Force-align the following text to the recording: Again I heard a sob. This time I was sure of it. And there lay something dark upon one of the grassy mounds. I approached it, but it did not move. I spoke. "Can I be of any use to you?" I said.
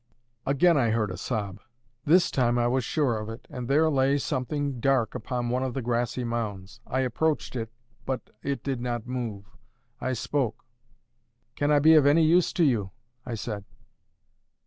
Again 0.47 0.77
I 0.77 0.89
heard 0.89 1.11
a 1.11 1.15
sob. 1.15 1.59
This 2.05 2.31
time 2.31 2.57
I 2.57 2.65
was 2.65 2.83
sure 2.83 3.19
of 3.19 3.29
it. 3.29 3.45
And 3.51 3.67
there 3.67 3.87
lay 3.87 4.17
something 4.17 4.79
dark 4.79 5.13
upon 5.13 5.49
one 5.49 5.61
of 5.61 5.75
the 5.75 5.81
grassy 5.83 6.23
mounds. 6.23 6.79
I 6.87 7.01
approached 7.01 7.55
it, 7.55 7.71
but 8.03 8.31
it 8.41 8.63
did 8.63 8.81
not 8.81 9.05
move. 9.05 9.45
I 9.99 10.13
spoke. 10.13 10.65
"Can 11.53 11.71
I 11.71 11.77
be 11.77 11.93
of 11.93 12.07
any 12.07 12.23
use 12.23 12.51
to 12.53 12.63
you?" 12.63 12.89
I 13.27 13.35
said. 13.35 13.63